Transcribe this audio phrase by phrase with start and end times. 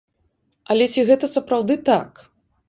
[0.75, 2.25] Але ці гэта сапраўды так?